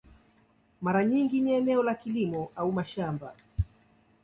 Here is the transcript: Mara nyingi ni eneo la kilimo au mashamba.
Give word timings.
Mara 0.81 1.05
nyingi 1.05 1.41
ni 1.41 1.51
eneo 1.53 1.83
la 1.83 1.95
kilimo 1.95 2.51
au 2.55 2.71
mashamba. 2.71 3.33